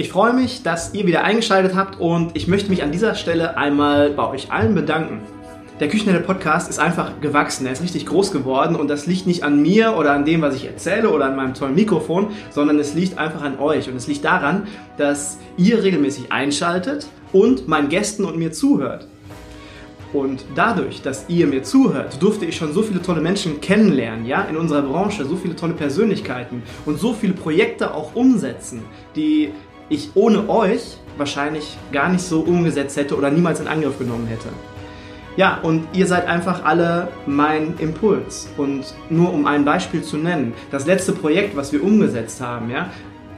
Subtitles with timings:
[0.00, 3.58] Ich freue mich, dass ihr wieder eingeschaltet habt und ich möchte mich an dieser Stelle
[3.58, 5.20] einmal bei euch allen bedanken.
[5.78, 9.44] Der Küchenherde Podcast ist einfach gewachsen, er ist richtig groß geworden und das liegt nicht
[9.44, 12.94] an mir oder an dem, was ich erzähle oder an meinem tollen Mikrofon, sondern es
[12.94, 18.24] liegt einfach an euch und es liegt daran, dass ihr regelmäßig einschaltet und meinen Gästen
[18.24, 19.06] und mir zuhört.
[20.14, 24.42] Und dadurch, dass ihr mir zuhört, durfte ich schon so viele tolle Menschen kennenlernen, ja,
[24.44, 28.82] in unserer Branche, so viele tolle Persönlichkeiten und so viele Projekte auch umsetzen,
[29.14, 29.50] die
[29.90, 34.48] ich ohne euch wahrscheinlich gar nicht so umgesetzt hätte oder niemals in Angriff genommen hätte.
[35.36, 38.48] Ja, und ihr seid einfach alle mein Impuls.
[38.56, 42.90] Und nur um ein Beispiel zu nennen, das letzte Projekt, was wir umgesetzt haben, ja,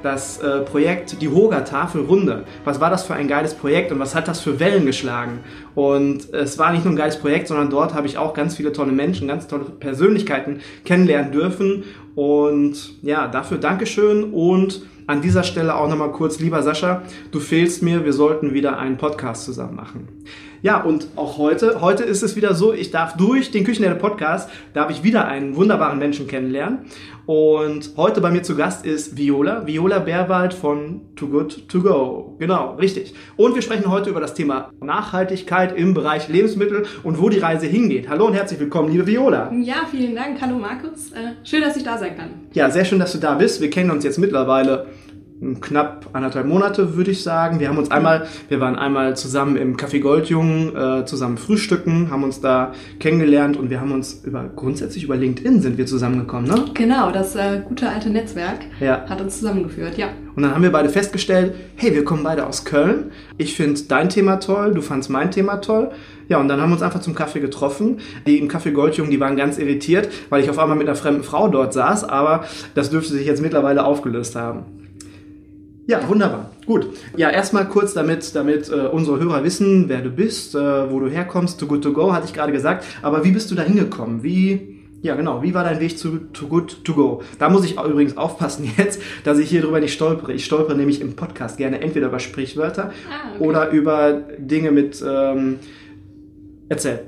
[0.02, 2.44] das äh, Projekt Die Hoga Tafelrunde.
[2.64, 5.40] Was war das für ein geiles Projekt und was hat das für Wellen geschlagen?
[5.74, 8.72] Und es war nicht nur ein geiles Projekt, sondern dort habe ich auch ganz viele
[8.72, 11.84] tolle Menschen, ganz tolle Persönlichkeiten kennenlernen dürfen.
[12.14, 17.82] Und ja, dafür Dankeschön und an dieser Stelle auch nochmal kurz, lieber Sascha, du fehlst
[17.82, 20.08] mir, wir sollten wieder einen Podcast zusammen machen.
[20.62, 24.48] Ja, und auch heute, heute ist es wieder so, ich darf durch den Küchenherde Podcast,
[24.74, 26.86] darf ich wieder einen wunderbaren Menschen kennenlernen.
[27.26, 32.36] Und heute bei mir zu Gast ist Viola, Viola Bärwald von Too Good To Go.
[32.38, 33.12] Genau, richtig.
[33.36, 37.66] Und wir sprechen heute über das Thema Nachhaltigkeit im Bereich Lebensmittel und wo die Reise
[37.66, 38.08] hingeht.
[38.08, 39.52] Hallo und herzlich willkommen, liebe Viola.
[39.52, 40.40] Ja, vielen Dank.
[40.40, 41.10] Hallo Markus.
[41.10, 42.30] Äh, schön, dass ich da sein kann.
[42.52, 43.60] Ja, sehr schön, dass du da bist.
[43.60, 44.86] Wir kennen uns jetzt mittlerweile
[45.60, 47.58] knapp anderthalb Monate, würde ich sagen.
[47.58, 52.22] Wir haben uns einmal, wir waren einmal zusammen im Café Goldjungen, äh, zusammen frühstücken, haben
[52.22, 56.64] uns da kennengelernt und wir haben uns über grundsätzlich über LinkedIn sind wir zusammengekommen, ne?
[56.74, 59.04] Genau, das äh, gute alte Netzwerk ja.
[59.08, 60.08] hat uns zusammengeführt, ja.
[60.34, 63.10] Und dann haben wir beide festgestellt, hey, wir kommen beide aus Köln.
[63.36, 65.90] Ich finde dein Thema toll, du fandst mein Thema toll.
[66.28, 67.98] Ja, und dann haben wir uns einfach zum Kaffee getroffen.
[68.26, 71.22] Die im Café Goldjungen, die waren ganz irritiert, weil ich auf einmal mit einer fremden
[71.22, 74.81] Frau dort saß, aber das dürfte sich jetzt mittlerweile aufgelöst haben.
[75.86, 76.50] Ja, wunderbar.
[76.64, 76.86] Gut.
[77.16, 81.08] Ja, erstmal kurz, damit, damit äh, unsere Hörer wissen, wer du bist, äh, wo du
[81.08, 81.58] herkommst.
[81.58, 82.84] To Good To Go hatte ich gerade gesagt.
[83.02, 84.22] Aber wie bist du da hingekommen?
[84.22, 87.22] Wie, ja genau, wie war dein Weg zu To Good To Go?
[87.40, 90.32] Da muss ich übrigens aufpassen jetzt, dass ich hier drüber nicht stolpere.
[90.32, 93.44] Ich stolpere nämlich im Podcast gerne entweder über Sprichwörter ah, okay.
[93.44, 95.58] oder über Dinge mit, ähm,
[96.68, 97.00] erzähl.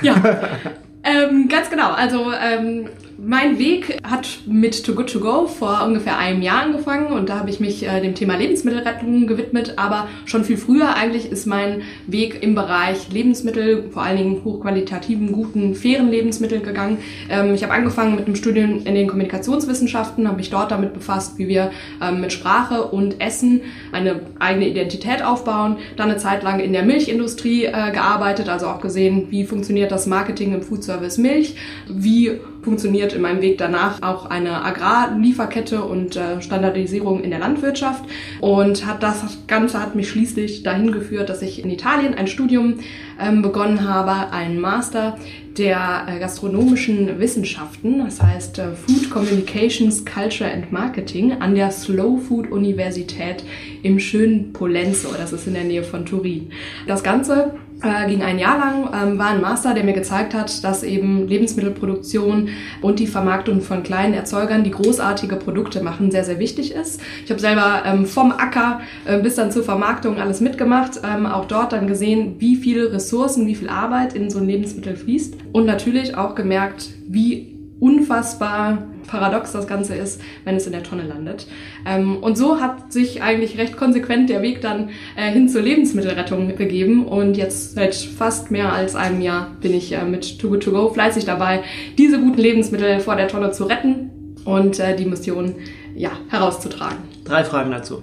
[0.00, 0.16] Ja,
[1.04, 1.90] ähm, ganz genau.
[1.90, 2.88] Also ähm,
[3.18, 7.38] mein Weg hat mit Too Good To Go vor ungefähr einem Jahr angefangen und da
[7.38, 11.82] habe ich mich äh, dem Thema Lebensmittelrettung gewidmet, aber schon viel früher eigentlich ist mein
[12.06, 16.98] Weg im Bereich Lebensmittel, vor allen Dingen hochqualitativen, guten, fairen Lebensmitteln gegangen.
[17.30, 21.38] Ähm, ich habe angefangen mit einem Studium in den Kommunikationswissenschaften, habe mich dort damit befasst,
[21.38, 21.70] wie wir
[22.02, 23.62] ähm, mit Sprache und Essen
[23.92, 28.80] eine eigene Identität aufbauen, dann eine Zeit lang in der Milchindustrie äh, gearbeitet, also auch
[28.80, 31.56] gesehen, wie funktioniert das Marketing im Foodservice Milch,
[31.88, 38.04] wie funktioniert in meinem Weg danach auch eine Agrarlieferkette und äh, Standardisierung in der Landwirtschaft.
[38.40, 42.80] Und hat das Ganze hat mich schließlich dahin geführt, dass ich in Italien ein Studium
[43.20, 45.16] ähm, begonnen habe, einen Master
[45.56, 52.18] der äh, gastronomischen Wissenschaften, das heißt äh, Food Communications, Culture and Marketing an der Slow
[52.18, 53.44] Food Universität
[53.84, 56.50] im schönen Polenzo, das ist in der Nähe von Turin.
[56.88, 60.64] Das Ganze äh, ging ein Jahr lang, ähm, war ein Master, der mir gezeigt hat,
[60.64, 62.48] dass eben Lebensmittelproduktion
[62.80, 67.00] und die Vermarktung von kleinen Erzeugern, die großartige Produkte machen, sehr, sehr wichtig ist.
[67.24, 71.46] Ich habe selber ähm, vom Acker äh, bis dann zur Vermarktung alles mitgemacht, ähm, auch
[71.46, 75.66] dort dann gesehen, wie viele Ressourcen, wie viel Arbeit in so ein Lebensmittel fließt und
[75.66, 81.46] natürlich auch gemerkt, wie unfassbar paradox das Ganze ist, wenn es in der Tonne landet.
[81.86, 86.56] Ähm, und so hat sich eigentlich recht konsequent der Weg dann äh, hin zur Lebensmittelrettung
[86.56, 87.06] begeben.
[87.06, 90.70] Und jetzt seit fast mehr als einem Jahr bin ich äh, mit Too Good To
[90.72, 91.62] Go fleißig dabei,
[91.98, 94.10] diese guten Lebensmittel vor der Tonne zu retten
[94.44, 95.54] und äh, die Mission
[95.94, 96.98] ja, herauszutragen.
[97.24, 98.02] Drei Fragen dazu.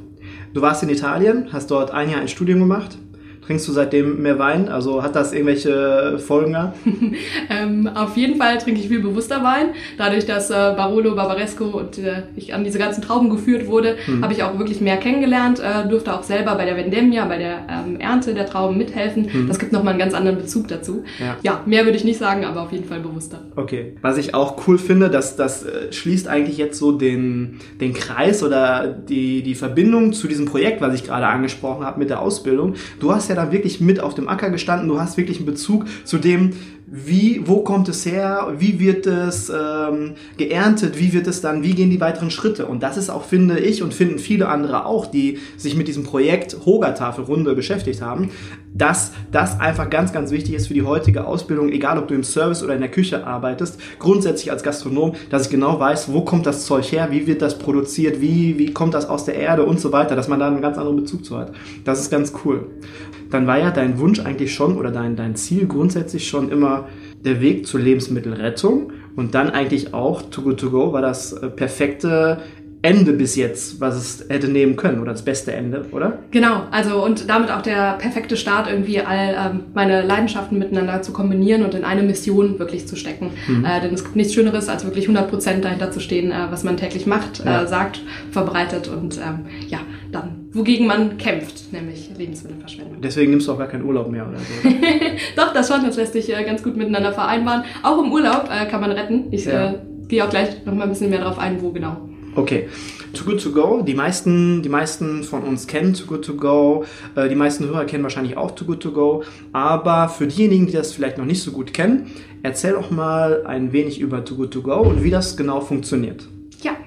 [0.53, 2.97] Du warst in Italien, hast dort ein Jahr ein Studium gemacht.
[3.45, 4.69] Trinkst du seitdem mehr Wein?
[4.69, 6.53] Also hat das irgendwelche Folgen
[7.49, 9.69] ähm, auf jeden Fall trinke ich viel bewusster Wein.
[9.97, 14.23] Dadurch, dass äh, Barolo, Barbaresco und äh, ich an diese ganzen Trauben geführt wurde, hm.
[14.23, 15.59] habe ich auch wirklich mehr kennengelernt.
[15.59, 19.31] Äh, durfte auch selber bei der Vendemmia, bei der ähm, Ernte der Trauben mithelfen.
[19.31, 19.47] Hm.
[19.47, 21.03] Das gibt nochmal einen ganz anderen Bezug dazu.
[21.19, 21.37] Ja.
[21.41, 23.39] ja, mehr würde ich nicht sagen, aber auf jeden Fall bewusster.
[23.55, 23.95] Okay.
[24.01, 28.43] Was ich auch cool finde, dass das äh, schließt eigentlich jetzt so den, den Kreis
[28.43, 32.75] oder die, die Verbindung zu diesem Projekt, was ich gerade angesprochen habe mit der Ausbildung.
[32.99, 35.45] Du hast ja ja da wirklich mit auf dem Acker gestanden, du hast wirklich einen
[35.45, 36.51] Bezug zu dem,
[36.95, 41.73] wie, wo kommt es her, wie wird es ähm, geerntet, wie wird es dann, wie
[41.73, 42.67] gehen die weiteren Schritte.
[42.67, 46.03] Und das ist auch, finde ich, und finden viele andere auch, die sich mit diesem
[46.03, 48.29] Projekt Hoga-Tafelrunde beschäftigt haben,
[48.75, 52.23] dass das einfach ganz, ganz wichtig ist für die heutige Ausbildung, egal ob du im
[52.23, 56.45] Service oder in der Küche arbeitest, grundsätzlich als Gastronom, dass ich genau weiß, wo kommt
[56.45, 59.63] das Zeug her, wie wird das produziert, wie, wie kommt das aus der Erde?
[59.65, 61.53] Und so weiter, dass man da einen ganz anderen Bezug zu hat.
[61.85, 62.67] Das ist ganz cool.
[63.31, 66.82] Dann war ja dein Wunsch eigentlich schon oder dein, dein Ziel grundsätzlich schon immer
[67.23, 71.49] der Weg zur Lebensmittelrettung und dann eigentlich auch Too Good To Go war das äh,
[71.49, 72.39] perfekte
[72.83, 76.19] Ende bis jetzt, was es hätte nehmen können oder das beste Ende, oder?
[76.31, 81.13] Genau, also und damit auch der perfekte Start, irgendwie all ähm, meine Leidenschaften miteinander zu
[81.13, 83.31] kombinieren und in eine Mission wirklich zu stecken.
[83.47, 83.63] Mhm.
[83.63, 86.75] Äh, denn es gibt nichts Schöneres, als wirklich 100% dahinter zu stehen, äh, was man
[86.75, 87.63] täglich macht, äh, ja.
[87.63, 88.01] äh, sagt,
[88.31, 89.79] verbreitet und ähm, ja,
[90.53, 93.01] wogegen man kämpft, nämlich Lebensmittelverschwendung.
[93.01, 94.69] Deswegen nimmst du auch gar keinen Urlaub mehr oder so.
[95.35, 97.63] Doch, das schon, das lässt sich äh, ganz gut miteinander vereinbaren.
[97.81, 99.25] Auch im Urlaub äh, kann man retten.
[99.31, 99.75] Ich ja.
[100.07, 101.97] gehe auch gleich noch mal ein bisschen mehr darauf ein, wo genau.
[102.35, 102.67] Okay.
[103.13, 103.83] Too Good To Go.
[103.83, 106.85] Die meisten, die meisten von uns kennen Too Good To Go.
[107.15, 109.23] Äh, die meisten Hörer kennen wahrscheinlich auch Too Good To Go.
[109.51, 112.11] Aber für diejenigen, die das vielleicht noch nicht so gut kennen,
[112.41, 116.27] erzähl doch mal ein wenig über Too Good To Go und wie das genau funktioniert.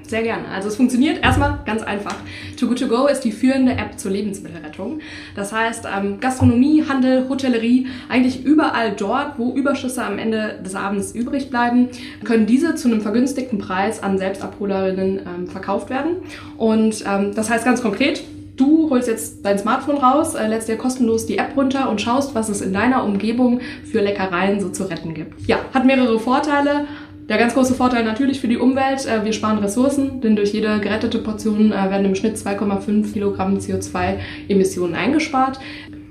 [0.07, 0.49] Sehr gerne.
[0.49, 2.15] Also es funktioniert erstmal ganz einfach.
[2.59, 5.01] Too Good To Go ist die führende App zur Lebensmittelrettung.
[5.35, 11.13] Das heißt, ähm, Gastronomie, Handel, Hotellerie, eigentlich überall dort, wo Überschüsse am Ende des Abends
[11.13, 11.89] übrig bleiben,
[12.25, 16.19] können diese zu einem vergünstigten Preis an Selbstabholerinnen ähm, verkauft werden.
[16.57, 18.23] Und ähm, das heißt ganz konkret,
[18.57, 22.35] Du holst jetzt dein Smartphone raus, äh, lädst dir kostenlos die App runter und schaust,
[22.35, 25.47] was es in deiner Umgebung für Leckereien so zu retten gibt.
[25.47, 26.87] Ja, hat mehrere Vorteile.
[27.29, 30.79] Der ganz große Vorteil natürlich für die Umwelt, äh, wir sparen Ressourcen, denn durch jede
[30.79, 35.59] gerettete Portion äh, werden im Schnitt 2,5 Kilogramm CO2-Emissionen eingespart.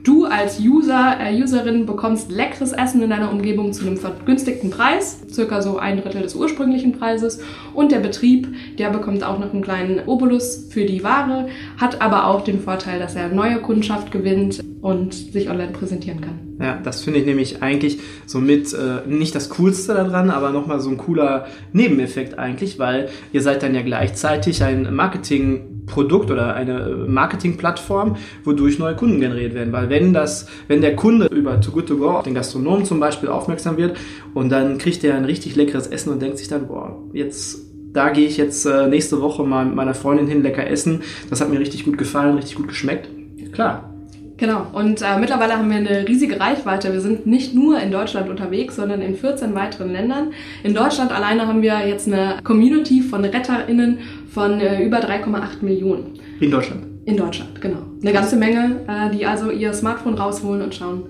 [0.04, 5.22] Du als User, äh, Userin bekommst leckeres Essen in deiner Umgebung zu einem vergünstigten Preis,
[5.32, 7.40] circa so ein Drittel des ursprünglichen Preises.
[7.74, 11.48] Und der Betrieb, der bekommt auch noch einen kleinen Obolus für die Ware,
[11.78, 16.58] hat aber auch den Vorteil, dass er neue Kundschaft gewinnt und sich online präsentieren kann.
[16.62, 17.98] Ja, das finde ich nämlich eigentlich
[18.28, 23.42] somit äh, nicht das Coolste daran, aber nochmal so ein cooler Nebeneffekt eigentlich, weil ihr
[23.42, 29.74] seid dann ja gleichzeitig ein Marketingprodukt oder eine Marketingplattform, wodurch neue Kunden generiert werden.
[29.74, 33.00] Weil wenn das, wenn der Kunde über Too Good To Go auf den Gastronomen zum
[33.00, 33.98] Beispiel aufmerksam wird
[34.36, 37.60] und dann kriegt er ein richtig leckeres Essen und denkt sich dann, boah, jetzt
[37.92, 41.02] da gehe ich jetzt äh, nächste Woche mal mit meiner Freundin hin, lecker essen.
[41.32, 43.10] Das hat mir richtig gut gefallen, richtig gut geschmeckt.
[43.52, 43.95] Klar,
[44.38, 46.92] Genau, und äh, mittlerweile haben wir eine riesige Reichweite.
[46.92, 50.34] Wir sind nicht nur in Deutschland unterwegs, sondern in 14 weiteren Ländern.
[50.64, 56.20] In Deutschland alleine haben wir jetzt eine Community von RetterInnen von äh, über 3,8 Millionen.
[56.42, 56.84] In Deutschland?
[57.06, 57.80] In Deutschland, genau.
[58.02, 61.04] Eine ganze Menge, äh, die also ihr Smartphone rausholen und schauen,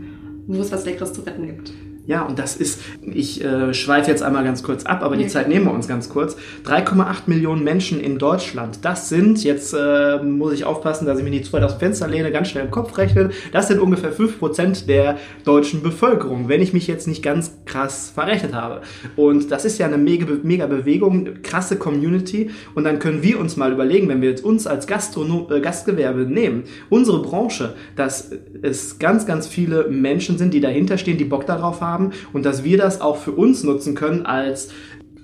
[0.46, 1.74] wo es was Leckeres zu retten gibt.
[2.08, 5.48] Ja, und das ist, ich äh, schweife jetzt einmal ganz kurz ab, aber die Zeit
[5.48, 6.36] nehmen wir uns ganz kurz.
[6.66, 8.80] 3,8 Millionen Menschen in Deutschland.
[8.84, 11.80] Das sind, jetzt äh, muss ich aufpassen, dass ich mich nicht zu weit aus dem
[11.80, 13.32] Fenster lehne, ganz schnell im Kopf rechnen.
[13.52, 18.54] Das sind ungefähr 5% der deutschen Bevölkerung, wenn ich mich jetzt nicht ganz krass verrechnet
[18.54, 18.82] habe.
[19.16, 22.52] Und das ist ja eine mega, mega Bewegung, krasse Community.
[22.76, 26.22] Und dann können wir uns mal überlegen, wenn wir jetzt uns als Gastronom äh, Gastgewerbe
[26.22, 28.30] nehmen, unsere Branche, dass
[28.62, 32.46] es ganz, ganz viele Menschen sind, die dahinter stehen, die Bock darauf haben, haben und
[32.46, 34.70] dass wir das auch für uns nutzen können als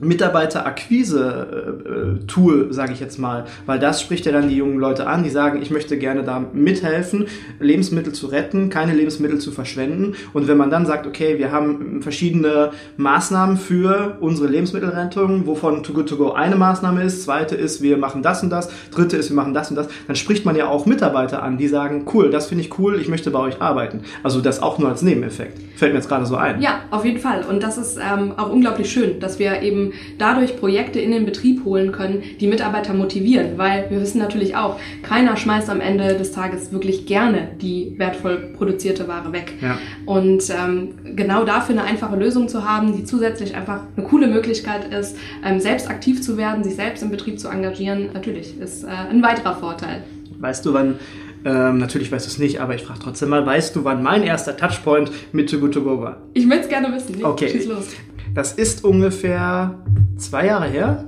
[0.02, 5.30] Mitarbeiterakquise-Tool, sage ich jetzt mal, weil das spricht ja dann die jungen Leute an, die
[5.30, 7.28] sagen, ich möchte gerne da mithelfen,
[7.60, 10.16] Lebensmittel zu retten, keine Lebensmittel zu verschwenden.
[10.34, 15.94] Und wenn man dann sagt, okay, wir haben verschiedene Maßnahmen für unsere Lebensmittelrettung, wovon Too
[15.94, 19.30] Good To Go eine Maßnahme ist, zweite ist, wir machen das und das, dritte ist,
[19.30, 22.32] wir machen das und das, dann spricht man ja auch Mitarbeiter an, die sagen, cool,
[22.32, 24.02] das finde ich cool, ich möchte bei euch arbeiten.
[24.24, 25.60] Also das auch nur als Nebeneffekt.
[25.78, 26.62] Fällt mir jetzt gerade so ein.
[26.62, 27.46] Ja, auf jeden Fall.
[27.48, 31.66] Und das ist ähm, auch unglaublich schön, dass wir eben dadurch Projekte in den Betrieb
[31.66, 33.58] holen können, die Mitarbeiter motivieren.
[33.58, 38.52] Weil wir wissen natürlich auch, keiner schmeißt am Ende des Tages wirklich gerne die wertvoll
[38.56, 39.54] produzierte Ware weg.
[39.62, 39.78] Ja.
[40.06, 44.94] Und ähm, genau dafür eine einfache Lösung zu haben, die zusätzlich einfach eine coole Möglichkeit
[44.94, 48.88] ist, ähm, selbst aktiv zu werden, sich selbst im Betrieb zu engagieren, natürlich ist äh,
[48.88, 50.04] ein weiterer Vorteil.
[50.40, 50.96] Weißt du, wann
[51.44, 54.22] Ähm, natürlich weißt du es nicht, aber ich frage trotzdem mal, weißt du, wann mein
[54.22, 56.18] erster Touchpoint mit Too Good To Go war?
[56.36, 57.16] Ich möchte es gerne wissen.
[57.18, 57.50] Nee, okay.
[57.50, 57.88] Schieß los.
[58.34, 59.76] Das ist ungefähr
[60.18, 61.06] zwei Jahre her.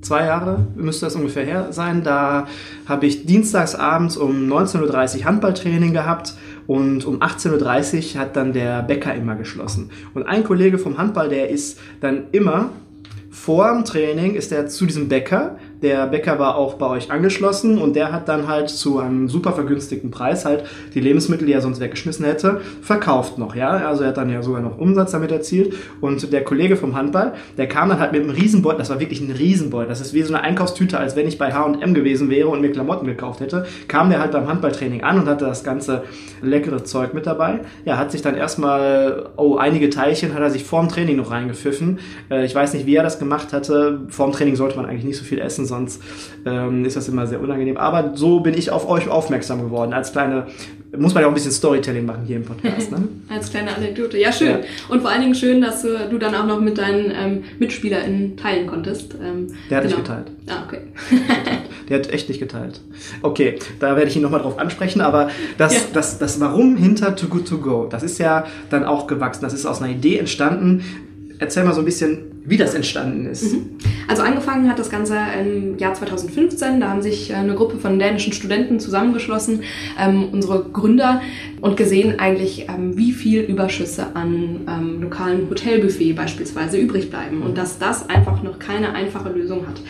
[0.00, 2.02] Zwei Jahre müsste das ungefähr her sein.
[2.02, 2.46] Da
[2.86, 6.34] habe ich dienstags abends um 19.30 Uhr Handballtraining gehabt
[6.66, 9.90] und um 18.30 Uhr hat dann der Bäcker immer geschlossen.
[10.14, 12.70] Und ein Kollege vom Handball, der ist dann immer
[13.30, 15.58] vor dem Training ist er zu diesem Bäcker.
[15.82, 19.52] Der Bäcker war auch bei euch angeschlossen und der hat dann halt zu einem super
[19.52, 23.70] vergünstigten Preis halt die Lebensmittel, die er sonst weggeschmissen hätte, verkauft noch, ja.
[23.70, 25.74] Also er hat dann ja sogar noch Umsatz damit erzielt.
[26.00, 29.20] Und der Kollege vom Handball, der kam dann halt mit einem Riesenbeutel, das war wirklich
[29.20, 32.48] ein Riesenbeutel, das ist wie so eine Einkaufstüte, als wenn ich bei H&M gewesen wäre
[32.48, 36.02] und mir Klamotten gekauft hätte, kam der halt beim Handballtraining an und hatte das ganze
[36.42, 37.60] leckere Zeug mit dabei.
[37.84, 41.98] Ja, hat sich dann erstmal, oh, einige Teilchen hat er sich vorm Training noch reingepfiffen.
[42.30, 44.00] Äh, ich weiß nicht, wie er das gemacht hatte.
[44.08, 46.02] Vorm Training sollte man eigentlich nicht so viel essen, sonst
[46.44, 47.76] ähm, ist das immer sehr unangenehm.
[47.76, 49.92] Aber so bin ich auf euch aufmerksam geworden.
[49.92, 50.46] Als kleine,
[50.96, 52.90] muss man ja auch ein bisschen Storytelling machen hier im Podcast.
[52.90, 53.08] Ne?
[53.28, 54.18] Als kleine Anekdote.
[54.18, 54.48] Ja, schön.
[54.48, 54.58] Ja.
[54.88, 58.36] Und vor allen Dingen schön, dass du, du dann auch noch mit deinen ähm, MitspielerInnen
[58.36, 59.14] teilen konntest.
[59.22, 59.96] Ähm, Der hat genau.
[59.96, 60.30] nicht geteilt.
[60.48, 60.80] Ah, okay.
[61.88, 62.80] Der hat echt nicht geteilt.
[63.22, 65.80] Okay, da werde ich ihn nochmal drauf ansprechen, aber das, ja.
[65.92, 69.42] das, das Warum hinter Too Good To Go, das ist ja dann auch gewachsen.
[69.42, 70.84] Das ist aus einer Idee entstanden.
[71.40, 73.52] Erzähl mal so ein bisschen, wie das entstanden ist.
[73.52, 73.78] Mhm.
[74.08, 76.80] Also angefangen hat das Ganze im Jahr 2015.
[76.80, 79.62] Da haben sich äh, eine Gruppe von dänischen Studenten zusammengeschlossen,
[80.00, 81.20] ähm, unsere Gründer,
[81.60, 87.58] und gesehen eigentlich, ähm, wie viel Überschüsse an ähm, lokalen Hotelbuffet beispielsweise übrig bleiben und
[87.58, 89.80] dass das einfach noch keine einfache Lösung hat.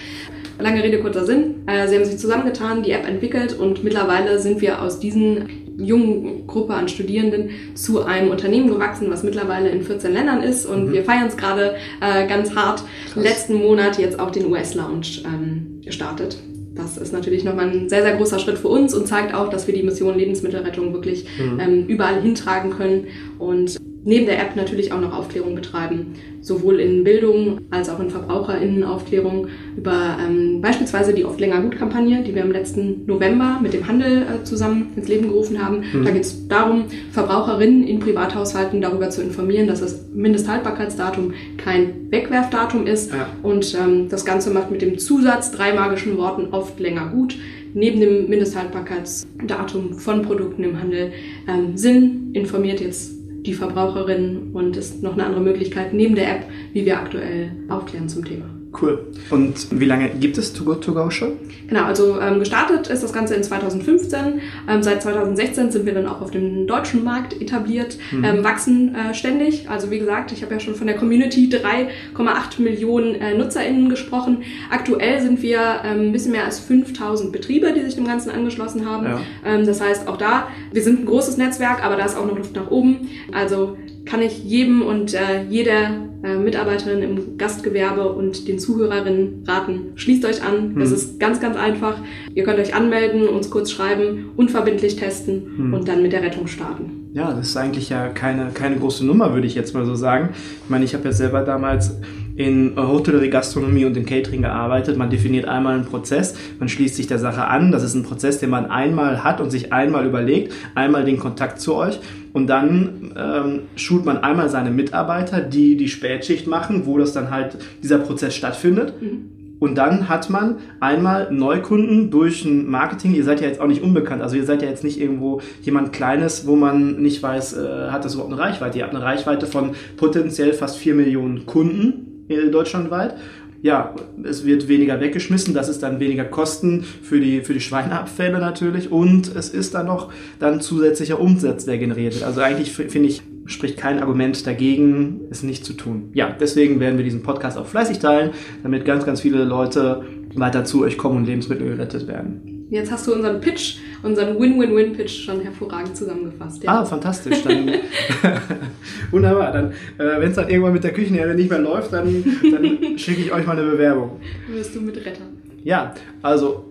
[0.58, 1.66] Lange Rede, kurzer Sinn.
[1.66, 6.46] Äh, sie haben sich zusammengetan, die App entwickelt und mittlerweile sind wir aus diesen jungen
[6.46, 10.92] Gruppe an Studierenden zu einem Unternehmen gewachsen, was mittlerweile in 14 Ländern ist und mhm.
[10.92, 12.82] wir feiern es gerade äh, ganz hart.
[13.12, 13.22] Krass.
[13.22, 16.38] Letzten Monat jetzt auch den US-Lounge ähm, gestartet.
[16.74, 19.66] Das ist natürlich nochmal ein sehr, sehr großer Schritt für uns und zeigt auch, dass
[19.66, 21.60] wir die Mission Lebensmittelrettung wirklich mhm.
[21.60, 23.06] ähm, überall hintragen können
[23.38, 28.10] und neben der App natürlich auch noch Aufklärung betreiben, sowohl in Bildung als auch in
[28.10, 33.72] VerbraucherInnenaufklärung über ähm, beispielsweise die Oft länger gut Kampagne, die wir im letzten November mit
[33.72, 35.84] dem Handel äh, zusammen ins Leben gerufen haben.
[35.92, 36.04] Mhm.
[36.04, 42.86] Da geht es darum, Verbraucherinnen in Privathaushalten darüber zu informieren, dass das Mindesthaltbarkeitsdatum kein Wegwerfdatum
[42.86, 43.28] ist ja.
[43.42, 47.36] und ähm, das Ganze macht mit dem Zusatz drei magischen Worten oft länger gut
[47.74, 51.12] neben dem Mindesthaltbarkeitsdatum von Produkten im Handel
[51.46, 53.17] ähm, Sinn, informiert jetzt
[53.48, 58.08] die Verbraucherin und ist noch eine andere Möglichkeit neben der App, wie wir aktuell aufklären
[58.08, 58.57] zum Thema.
[58.80, 59.06] Cool.
[59.30, 61.32] Und wie lange gibt es To Go To Go schon?
[61.68, 64.40] Genau, also ähm, gestartet ist das Ganze in 2015.
[64.68, 68.24] Ähm, seit 2016 sind wir dann auch auf dem deutschen Markt etabliert, mhm.
[68.24, 69.68] ähm, wachsen äh, ständig.
[69.70, 74.42] Also wie gesagt, ich habe ja schon von der Community 3,8 Millionen äh, NutzerInnen gesprochen.
[74.70, 78.88] Aktuell sind wir ähm, ein bisschen mehr als 5000 Betriebe, die sich dem Ganzen angeschlossen
[78.88, 79.06] haben.
[79.06, 79.20] Ja.
[79.44, 82.36] Ähm, das heißt, auch da, wir sind ein großes Netzwerk, aber da ist auch noch
[82.36, 83.08] Luft nach oben.
[83.32, 83.76] Also
[84.08, 85.90] kann ich jedem und äh, jeder
[86.24, 90.74] äh, Mitarbeiterin im Gastgewerbe und den Zuhörerinnen raten, schließt euch an.
[90.74, 90.80] Hm.
[90.80, 91.98] Das ist ganz, ganz einfach.
[92.34, 95.74] Ihr könnt euch anmelden, uns kurz schreiben, unverbindlich testen hm.
[95.74, 97.10] und dann mit der Rettung starten.
[97.12, 100.30] Ja, das ist eigentlich ja keine, keine große Nummer, würde ich jetzt mal so sagen.
[100.64, 101.96] Ich meine, ich habe ja selber damals
[102.36, 104.96] in Hotellerie, Gastronomie und in Catering gearbeitet.
[104.96, 107.72] Man definiert einmal einen Prozess, man schließt sich der Sache an.
[107.72, 111.60] Das ist ein Prozess, den man einmal hat und sich einmal überlegt, einmal den Kontakt
[111.60, 111.98] zu euch
[112.32, 117.30] und dann ähm, schult man einmal seine Mitarbeiter, die die Spätschicht machen, wo das dann
[117.30, 118.94] halt dieser Prozess stattfindet.
[119.00, 119.30] Mhm.
[119.60, 123.14] Und dann hat man einmal Neukunden durch ein Marketing.
[123.14, 124.22] Ihr seid ja jetzt auch nicht unbekannt.
[124.22, 128.04] Also ihr seid ja jetzt nicht irgendwo jemand Kleines, wo man nicht weiß, äh, hat
[128.04, 128.78] das überhaupt eine Reichweite.
[128.78, 133.14] Ihr habt eine Reichweite von potenziell fast vier Millionen Kunden deutschlandweit.
[133.60, 138.38] Ja, es wird weniger weggeschmissen, das ist dann weniger Kosten für die, für die Schweineabfälle
[138.38, 142.24] natürlich und es ist dann noch dann zusätzlicher Umsatz, der generiert wird.
[142.24, 146.10] Also eigentlich finde ich, spricht kein Argument dagegen, es nicht zu tun.
[146.14, 148.30] Ja, deswegen werden wir diesen Podcast auch fleißig teilen,
[148.62, 152.57] damit ganz, ganz viele Leute weiter zu euch kommen und Lebensmittel gerettet werden.
[152.70, 156.62] Jetzt hast du unseren Pitch, unseren Win-Win-Win-Pitch schon hervorragend zusammengefasst.
[156.62, 156.80] Ja.
[156.80, 157.42] Ah, fantastisch.
[157.42, 157.66] Dann,
[159.10, 159.52] wunderbar.
[159.52, 163.22] Dann, äh, wenn es dann irgendwann mit der Küchenherde nicht mehr läuft, dann, dann schicke
[163.22, 164.20] ich euch mal eine Bewerbung.
[164.48, 165.38] Wirst du mit Rettern.
[165.64, 166.64] Ja, also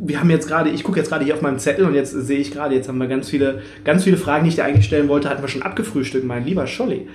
[0.00, 2.38] wir haben jetzt gerade, ich gucke jetzt gerade hier auf meinem Zettel und jetzt sehe
[2.38, 5.08] ich gerade, jetzt haben wir ganz viele, ganz viele Fragen, die ich dir eigentlich stellen
[5.08, 7.08] wollte, hatten wir schon abgefrühstückt, mein lieber Scholli.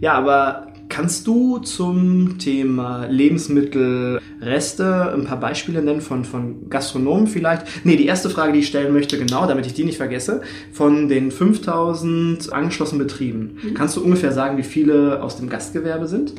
[0.00, 7.84] Ja, aber Kannst du zum Thema Lebensmittelreste ein paar Beispiele nennen von, von Gastronomen vielleicht?
[7.84, 11.08] Nee, die erste Frage, die ich stellen möchte, genau, damit ich die nicht vergesse, von
[11.08, 13.56] den 5000 angeschlossenen Betrieben.
[13.60, 13.74] Mhm.
[13.74, 16.34] Kannst du ungefähr sagen, wie viele aus dem Gastgewerbe sind?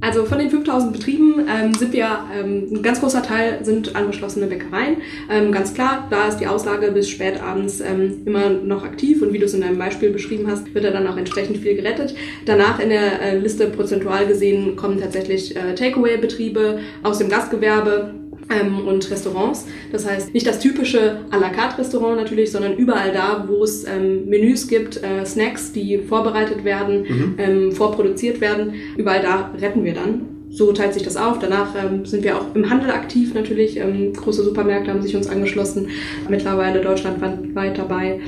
[0.00, 4.46] Also von den 5000 Betrieben ähm, sind wir, ähm, ein ganz großer Teil sind angeschlossene
[4.46, 4.98] Bäckereien.
[5.30, 9.32] Ähm, ganz klar, da ist die Auslage bis spät abends ähm, immer noch aktiv und
[9.32, 12.14] wie du es in deinem Beispiel beschrieben hast, wird da dann auch entsprechend viel gerettet.
[12.44, 18.14] Danach in der äh, Liste prozentual gesehen kommen tatsächlich äh, Takeaway-Betriebe aus dem Gastgewerbe,
[18.50, 19.66] ähm, und Restaurants.
[19.92, 23.84] Das heißt, nicht das typische à la carte Restaurant natürlich, sondern überall da, wo es
[23.84, 27.34] ähm, Menüs gibt, äh, Snacks, die vorbereitet werden, mhm.
[27.38, 30.22] ähm, vorproduziert werden, überall da retten wir dann.
[30.48, 31.38] So teilt sich das auf.
[31.38, 33.76] Danach ähm, sind wir auch im Handel aktiv natürlich.
[33.76, 35.88] Ähm, große Supermärkte haben sich uns angeschlossen,
[36.28, 38.20] mittlerweile deutschlandweit dabei.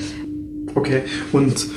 [0.74, 1.68] Okay, und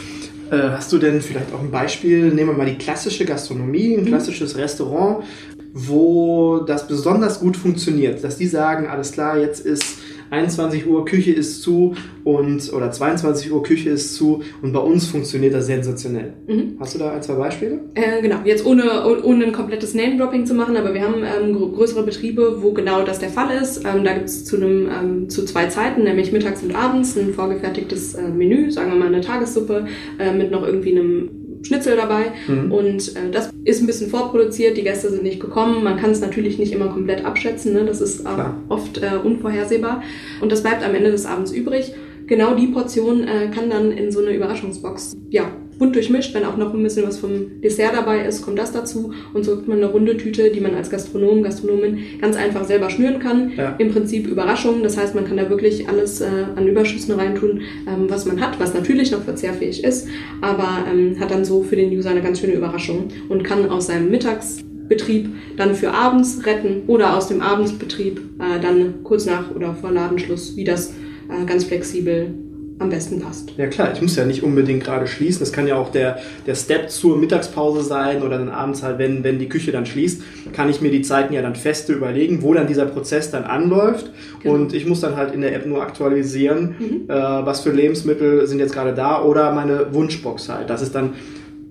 [0.51, 2.25] äh, Hast du denn vielleicht auch ein Beispiel?
[2.33, 4.07] Nehmen wir mal die klassische Gastronomie, ein mhm.
[4.07, 5.23] klassisches Restaurant
[5.73, 9.97] wo das besonders gut funktioniert, dass die sagen, alles klar, jetzt ist
[10.31, 15.07] 21 Uhr, Küche ist zu und oder 22 Uhr, Küche ist zu und bei uns
[15.07, 16.33] funktioniert das sensationell.
[16.47, 16.77] Mhm.
[16.79, 17.79] Hast du da ein, zwei Beispiele?
[17.95, 18.83] Äh, genau, jetzt ohne,
[19.23, 23.19] ohne ein komplettes Name-Dropping zu machen, aber wir haben ähm, größere Betriebe, wo genau das
[23.19, 23.83] der Fall ist.
[23.85, 28.13] Ähm, da gibt es zu, ähm, zu zwei Zeiten, nämlich mittags und abends, ein vorgefertigtes
[28.13, 29.85] äh, Menü, sagen wir mal eine Tagessuppe
[30.17, 32.71] äh, mit noch irgendwie einem Schnitzel dabei mhm.
[32.71, 36.21] und äh, das ist ein bisschen vorproduziert, die Gäste sind nicht gekommen, man kann es
[36.21, 37.85] natürlich nicht immer komplett abschätzen, ne?
[37.85, 38.29] das ist äh,
[38.69, 40.01] oft äh, unvorhersehbar
[40.41, 41.93] und das bleibt am Ende des Abends übrig.
[42.27, 45.51] Genau die Portion äh, kann dann in so eine Überraschungsbox ja,
[45.81, 46.35] bunt durchmischt.
[46.35, 49.13] Wenn auch noch ein bisschen was vom Dessert dabei ist, kommt das dazu.
[49.33, 52.91] Und so hat man eine runde Tüte, die man als Gastronom, Gastronomin ganz einfach selber
[52.91, 53.51] schnüren kann.
[53.57, 53.75] Ja.
[53.79, 54.83] Im Prinzip Überraschungen.
[54.83, 58.59] Das heißt, man kann da wirklich alles äh, an Überschüssen reintun, ähm, was man hat,
[58.59, 60.07] was natürlich noch verzehrfähig ist,
[60.41, 63.87] aber ähm, hat dann so für den User eine ganz schöne Überraschung und kann aus
[63.87, 69.73] seinem Mittagsbetrieb dann für abends retten oder aus dem Abendsbetrieb äh, dann kurz nach oder
[69.73, 72.35] vor Ladenschluss, wie das äh, ganz flexibel
[72.81, 73.53] am besten passt.
[73.57, 75.39] Ja klar, ich muss ja nicht unbedingt gerade schließen.
[75.39, 79.23] Das kann ja auch der, der Step zur Mittagspause sein oder dann abends halt, wenn,
[79.23, 80.21] wenn die Küche dann schließt,
[80.53, 84.11] kann ich mir die Zeiten ja dann feste überlegen, wo dann dieser Prozess dann anläuft.
[84.41, 84.55] Genau.
[84.55, 87.01] Und ich muss dann halt in der App nur aktualisieren, mhm.
[87.07, 90.69] äh, was für Lebensmittel sind jetzt gerade da oder meine Wunschbox halt.
[90.69, 91.13] Das ist dann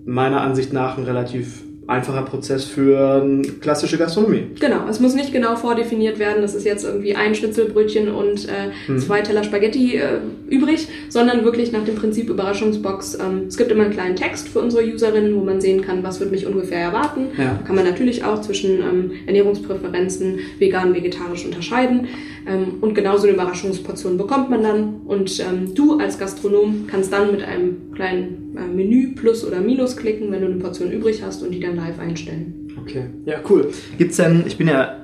[0.04, 4.46] meiner Ansicht nach ein relativ einfacher Prozess für klassische Gastronomie.
[4.58, 8.70] Genau, es muss nicht genau vordefiniert werden, das ist jetzt irgendwie ein Schnitzelbrötchen und äh,
[8.86, 8.98] hm.
[8.98, 13.16] zwei Teller Spaghetti äh, übrig, sondern wirklich nach dem Prinzip Überraschungsbox.
[13.16, 16.20] Ähm, es gibt immer einen kleinen Text für unsere Userinnen, wo man sehen kann, was
[16.20, 17.26] wird mich ungefähr erwarten.
[17.36, 17.58] Ja.
[17.58, 22.08] Da kann man natürlich auch zwischen ähm, Ernährungspräferenzen vegan, vegetarisch unterscheiden.
[22.46, 25.00] Ähm, und genauso eine Überraschungsportion bekommt man dann.
[25.06, 30.30] Und ähm, du als Gastronom kannst dann mit einem kleinen Menü Plus oder Minus klicken,
[30.32, 32.68] wenn du eine Portion übrig hast und die dann live einstellen.
[32.80, 33.70] Okay, ja, cool.
[33.98, 34.96] Gibt's denn, ich bin ja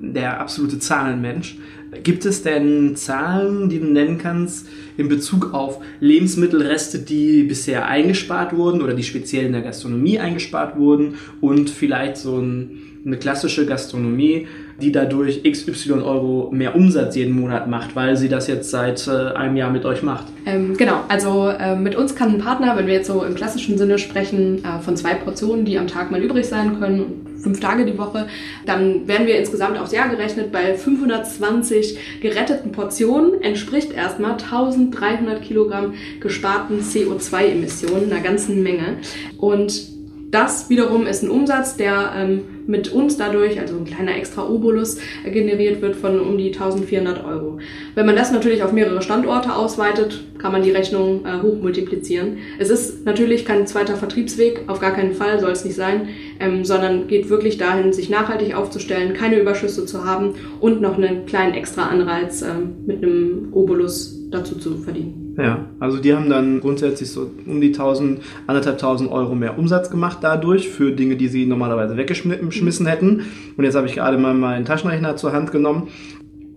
[0.00, 1.58] der absolute Zahlenmensch,
[2.02, 8.54] gibt es denn Zahlen, die du nennen kannst in Bezug auf Lebensmittelreste, die bisher eingespart
[8.56, 12.70] wurden oder die speziell in der Gastronomie eingespart wurden und vielleicht so ein,
[13.04, 14.46] eine klassische Gastronomie,
[14.80, 19.34] die dadurch XY Euro mehr Umsatz jeden Monat macht, weil sie das jetzt seit äh,
[19.34, 20.26] einem Jahr mit euch macht.
[20.44, 23.78] Ähm, genau, also äh, mit uns kann ein Partner, wenn wir jetzt so im klassischen
[23.78, 27.86] Sinne sprechen, äh, von zwei Portionen, die am Tag mal übrig sein können, fünf Tage
[27.86, 28.26] die Woche,
[28.66, 35.94] dann werden wir insgesamt aufs Jahr gerechnet bei 520 geretteten Portionen, entspricht erstmal 1300 Kilogramm
[36.20, 38.98] gesparten CO2-Emissionen, einer ganzen Menge.
[39.38, 39.96] Und
[40.30, 44.98] das wiederum ist ein Umsatz, der ähm, mit uns dadurch, also ein kleiner extra Obolus,
[45.24, 47.58] äh, generiert wird von um die 1400 Euro.
[47.94, 52.38] Wenn man das natürlich auf mehrere Standorte ausweitet, kann man die Rechnung äh, hoch multiplizieren.
[52.58, 56.08] Es ist natürlich kein zweiter Vertriebsweg, auf gar keinen Fall soll es nicht sein,
[56.40, 61.26] ähm, sondern geht wirklich dahin, sich nachhaltig aufzustellen, keine Überschüsse zu haben und noch einen
[61.26, 65.25] kleinen extra Anreiz ähm, mit einem Obolus dazu zu verdienen.
[65.38, 69.90] Ja, also die haben dann grundsätzlich so um die 1000, anderthalb tausend Euro mehr Umsatz
[69.90, 73.22] gemacht dadurch für Dinge, die sie normalerweise weggeschmissen hätten.
[73.56, 75.88] Und jetzt habe ich gerade mal meinen Taschenrechner zur Hand genommen.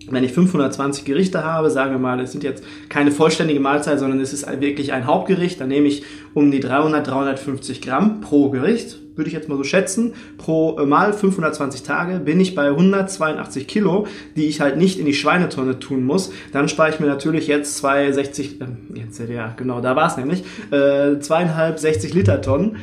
[0.10, 4.20] Wenn ich 520 Gerichte habe, sagen wir mal, es sind jetzt keine vollständige Mahlzeit, sondern
[4.22, 8.98] es ist wirklich ein Hauptgericht, dann nehme ich um die 300, 350 Gramm pro Gericht,
[9.20, 13.68] würde ich jetzt mal so schätzen, pro äh, Mal 520 Tage bin ich bei 182
[13.68, 16.32] Kilo, die ich halt nicht in die Schweinetonne tun muss.
[16.52, 20.44] Dann spare ich mir natürlich jetzt 260, äh, jetzt, ja genau, da war es nämlich,
[20.72, 22.78] äh, zweieinhalb 60 Liter Tonnen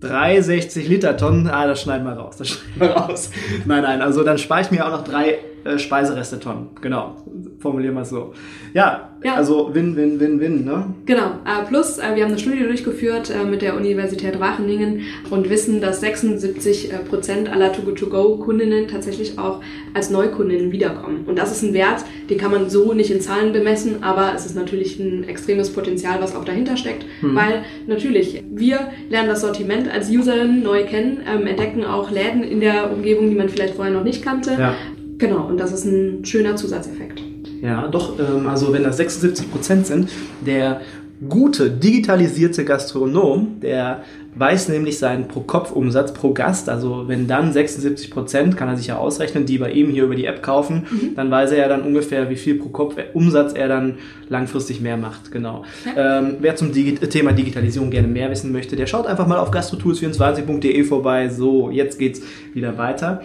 [0.00, 3.30] 360 Liter Tonnen, ah, das schneiden wir raus, das schneiden wir raus.
[3.64, 7.16] Nein, nein, also dann spare ich mir auch noch drei äh, Speisereste Tonnen, genau.
[7.58, 8.32] Formulieren wir es so.
[8.74, 10.86] Ja, ja, also Win, Win, Win, Win, ne?
[11.06, 11.26] Genau.
[11.44, 15.80] Äh, plus, äh, wir haben eine Studie durchgeführt äh, mit der Universität Wageningen und wissen,
[15.80, 19.60] dass 76 Prozent aller To-Go-To-Go-Kundinnen tatsächlich auch
[19.94, 21.24] als Neukundinnen wiederkommen.
[21.26, 24.46] Und das ist ein Wert, den kann man so nicht in Zahlen bemessen, aber es
[24.46, 27.36] ist natürlich ein extremes Potenzial, was auch dahinter steckt, hm.
[27.36, 32.60] weil natürlich, wir lernen das Sortiment als Userin neu kennen, ähm, entdecken auch Läden in
[32.60, 34.52] der Umgebung, die man vielleicht vorher noch nicht kannte.
[34.58, 34.74] Ja.
[35.22, 37.22] Genau, und das ist ein schöner Zusatzeffekt.
[37.62, 40.10] Ja, doch, ähm, also wenn das 76 Prozent sind,
[40.44, 40.80] der
[41.28, 44.02] gute, digitalisierte Gastronom, der
[44.34, 46.68] weiß nämlich seinen Pro-Kopf-Umsatz pro Gast.
[46.68, 50.16] Also wenn dann 76 Prozent, kann er sich ja ausrechnen, die bei ihm hier über
[50.16, 51.14] die App kaufen, mhm.
[51.14, 54.96] dann weiß er ja dann ungefähr, wie viel pro Kopf Umsatz er dann langfristig mehr
[54.96, 55.30] macht.
[55.30, 55.64] Genau.
[55.84, 56.18] Ja.
[56.18, 59.52] Ähm, wer zum Digi Thema Digitalisierung gerne mehr wissen möchte, der schaut einfach mal auf
[59.52, 61.28] gastrotools24.de vorbei.
[61.28, 62.22] So, jetzt geht's
[62.54, 63.22] wieder weiter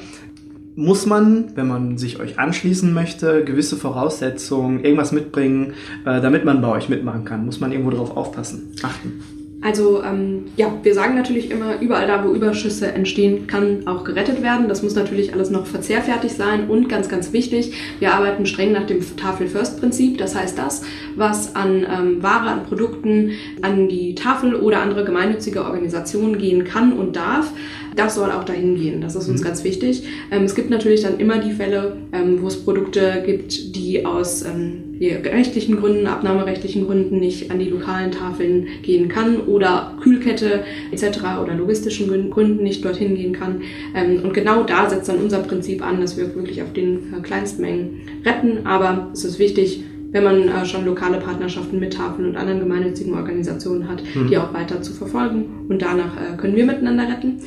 [0.78, 5.74] muss man, wenn man sich euch anschließen möchte, gewisse Voraussetzungen, irgendwas mitbringen,
[6.06, 7.46] äh, damit man bei euch mitmachen kann?
[7.46, 9.24] Muss man irgendwo darauf aufpassen, achten?
[9.60, 14.44] Also ähm, ja, wir sagen natürlich immer, überall da, wo Überschüsse entstehen, kann auch gerettet
[14.44, 14.70] werden.
[14.70, 18.86] Das muss natürlich alles noch verzehrfertig sein und ganz, ganz wichtig, wir arbeiten streng nach
[18.86, 20.20] dem Tafel-First-Prinzip.
[20.20, 20.84] Das heißt, das,
[21.16, 23.32] was an ähm, Ware, an Produkten,
[23.64, 27.52] an die Tafel oder andere gemeinnützige Organisationen gehen kann und darf,
[27.98, 29.02] das soll auch dahin gehen.
[29.02, 29.46] Das ist uns mhm.
[29.46, 30.04] ganz wichtig.
[30.32, 34.44] Ähm, es gibt natürlich dann immer die Fälle, ähm, wo es Produkte gibt, die aus
[34.44, 41.20] ähm, rechtlichen Gründen, abnahmerechtlichen Gründen nicht an die lokalen Tafeln gehen kann oder Kühlkette etc.
[41.44, 43.62] oder logistischen Gründen nicht dorthin gehen kann.
[43.96, 47.22] Ähm, und genau da setzt dann unser Prinzip an, dass wir wirklich auf den äh,
[47.22, 48.66] Kleinstmengen retten.
[48.66, 53.14] Aber es ist wichtig, wenn man äh, schon lokale Partnerschaften mit Tafeln und anderen gemeinnützigen
[53.14, 54.28] Organisationen hat, mhm.
[54.28, 55.66] die auch weiter zu verfolgen.
[55.70, 57.40] Und danach äh, können wir miteinander retten.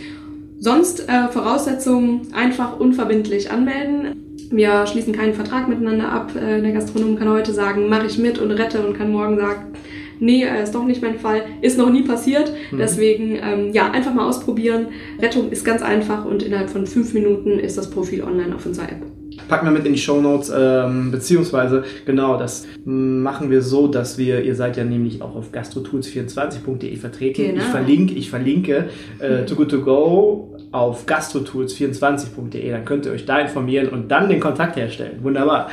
[0.60, 4.36] Sonst äh, Voraussetzungen einfach unverbindlich anmelden.
[4.50, 6.32] Wir schließen keinen Vertrag miteinander ab.
[6.36, 9.72] Äh, der Gastronom kann heute sagen, mache ich mit und rette und kann morgen sagen,
[10.18, 12.52] nee, äh, ist doch nicht mein Fall, ist noch nie passiert.
[12.70, 12.76] Mhm.
[12.76, 14.88] Deswegen, ähm, ja, einfach mal ausprobieren.
[15.18, 18.92] Rettung ist ganz einfach und innerhalb von fünf Minuten ist das Profil online auf unserer
[18.92, 19.19] App
[19.50, 24.16] packen wir mit in die Show Notes, ähm, beziehungsweise genau, das machen wir so, dass
[24.16, 27.42] wir, ihr seid ja nämlich auch auf gastrotools24.de vertreten.
[27.42, 27.58] Genau.
[27.58, 33.26] Ich verlinke, ich verlinke äh, Too Good To Go auf gastrotools24.de, dann könnt ihr euch
[33.26, 35.18] da informieren und dann den Kontakt herstellen.
[35.22, 35.68] Wunderbar.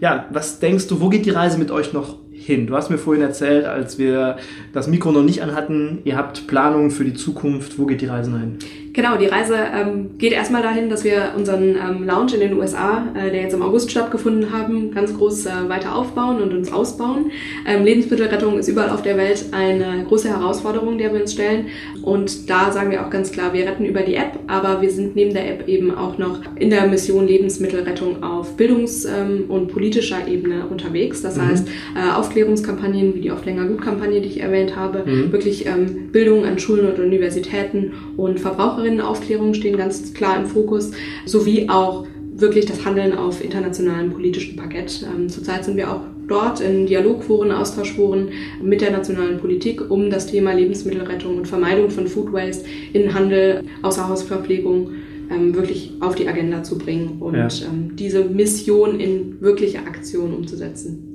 [0.00, 2.68] Ja, was denkst du, wo geht die Reise mit euch noch hin?
[2.68, 4.36] Du hast mir vorhin erzählt, als wir
[4.72, 7.80] das Mikro noch nicht anhatten, ihr habt Planungen für die Zukunft.
[7.80, 8.58] Wo geht die Reise noch hin?
[8.98, 13.06] Genau, die Reise ähm, geht erstmal dahin, dass wir unseren ähm, Lounge in den USA,
[13.14, 17.30] äh, der jetzt im August stattgefunden haben, ganz groß äh, weiter aufbauen und uns ausbauen.
[17.64, 21.66] Ähm, Lebensmittelrettung ist überall auf der Welt eine große Herausforderung, der wir uns stellen.
[22.02, 25.14] Und da sagen wir auch ganz klar, wir retten über die App, aber wir sind
[25.14, 30.26] neben der App eben auch noch in der Mission Lebensmittelrettung auf Bildungs- ähm, und politischer
[30.26, 31.22] Ebene unterwegs.
[31.22, 31.48] Das mhm.
[31.48, 35.30] heißt, äh, Aufklärungskampagnen wie die Oft länger gut Kampagne, die ich erwähnt habe, mhm.
[35.30, 40.92] wirklich ähm, Bildung an Schulen und Universitäten und Verbraucherinnen Verbraucherinnenaufklärung stehen ganz klar im Fokus,
[41.26, 45.04] sowie auch wirklich das Handeln auf internationalem politischen Parkett.
[45.14, 48.28] Ähm, zurzeit sind wir auch dort in Dialogforen, Austauschforen
[48.62, 53.64] mit der nationalen Politik, um das Thema Lebensmittelrettung und Vermeidung von Food Waste in Handel,
[53.82, 54.90] Außerhausverpflegung
[55.30, 57.48] ähm, wirklich auf die Agenda zu bringen und ja.
[57.66, 61.07] ähm, diese Mission in wirkliche Aktion umzusetzen.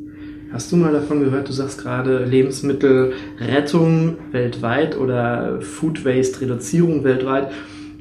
[0.54, 7.50] Hast du mal davon gehört, du sagst gerade Lebensmittelrettung weltweit oder Food Waste Reduzierung weltweit.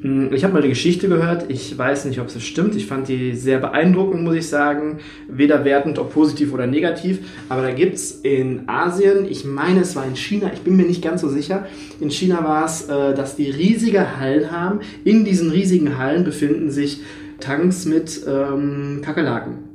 [0.03, 2.77] Hm, ich habe mal eine Geschichte gehört, ich weiß nicht, ob es stimmt.
[2.77, 4.99] Ich fand die sehr beeindruckend, muss ich sagen.
[5.29, 7.21] Weder wertend, ob positiv oder negativ.
[7.49, 10.85] Aber da gibt es in Asien, ich meine, es war in China, ich bin mir
[10.85, 11.67] nicht ganz so sicher.
[12.01, 14.81] In China war es, äh, dass die riesige Hallen haben.
[15.05, 17.01] In diesen riesigen Hallen befinden sich
[17.41, 19.72] Tanks mit ähm, Kakerlaken.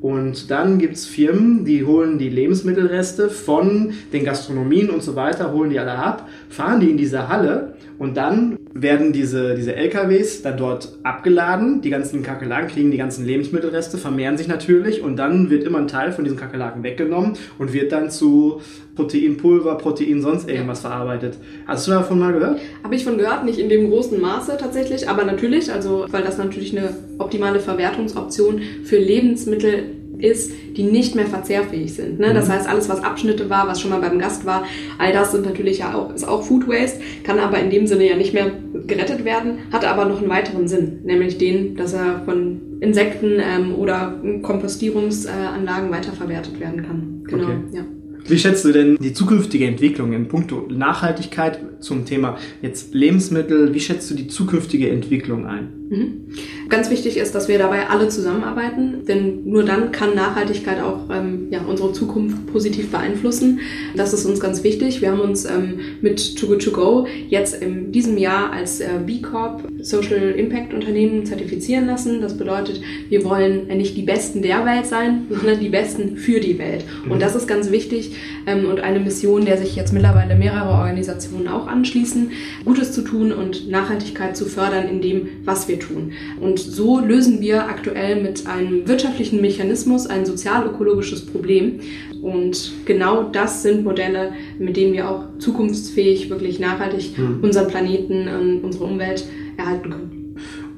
[0.00, 5.52] Und dann gibt es Firmen, die holen die Lebensmittelreste von den Gastronomien und so weiter,
[5.52, 10.42] holen die alle ab, fahren die in diese Halle und dann werden diese, diese LKWs
[10.42, 11.80] dann dort abgeladen.
[11.80, 15.88] Die ganzen Kakerlaken kriegen die ganzen Lebensmittelreste, vermehren sich natürlich und dann wird immer ein
[15.88, 18.60] Teil von diesen Kakerlaken weggenommen und wird dann zu
[18.98, 20.90] Proteinpulver, Protein, sonst irgendwas ja.
[20.90, 21.38] verarbeitet.
[21.68, 22.58] Hast du davon mal gehört?
[22.82, 26.36] Habe ich von gehört, nicht in dem großen Maße tatsächlich, aber natürlich, also weil das
[26.36, 32.18] natürlich eine optimale Verwertungsoption für Lebensmittel ist, die nicht mehr verzehrfähig sind.
[32.18, 32.34] Ne?
[32.34, 32.52] Das mhm.
[32.54, 34.64] heißt, alles, was Abschnitte war, was schon mal beim Gast war,
[34.98, 38.08] all das sind natürlich ja auch, ist auch Food Waste, kann aber in dem Sinne
[38.08, 38.50] ja nicht mehr
[38.88, 43.76] gerettet werden, hat aber noch einen weiteren Sinn, nämlich den, dass er von Insekten ähm,
[43.76, 47.22] oder Kompostierungsanlagen weiterverwertet werden kann.
[47.28, 47.58] Genau, okay.
[47.74, 47.84] ja.
[48.28, 53.72] Wie schätzt du denn die zukünftige Entwicklung in puncto Nachhaltigkeit zum Thema jetzt Lebensmittel?
[53.72, 55.77] Wie schätzt du die zukünftige Entwicklung ein?
[55.90, 56.24] Mhm.
[56.68, 61.48] Ganz wichtig ist, dass wir dabei alle zusammenarbeiten, denn nur dann kann Nachhaltigkeit auch ähm,
[61.50, 63.60] ja, unsere Zukunft positiv beeinflussen.
[63.96, 65.00] Das ist uns ganz wichtig.
[65.00, 68.88] Wir haben uns ähm, mit Too Good To Go jetzt in diesem Jahr als äh,
[69.04, 72.20] B Corp Social Impact Unternehmen zertifizieren lassen.
[72.20, 76.58] Das bedeutet, wir wollen nicht die Besten der Welt sein, sondern die Besten für die
[76.58, 76.84] Welt.
[77.04, 77.20] Und mhm.
[77.20, 78.14] das ist ganz wichtig
[78.46, 82.30] ähm, und eine Mission, der sich jetzt mittlerweile mehrere Organisationen auch anschließen,
[82.66, 86.12] Gutes zu tun und Nachhaltigkeit zu fördern in dem, was wir tun.
[86.40, 91.80] Und so lösen wir aktuell mit einem wirtschaftlichen Mechanismus ein sozial-ökologisches Problem.
[92.22, 97.40] Und genau das sind Modelle, mit denen wir auch zukunftsfähig, wirklich nachhaltig hm.
[97.42, 99.24] unseren Planeten und unsere Umwelt
[99.56, 100.17] erhalten können.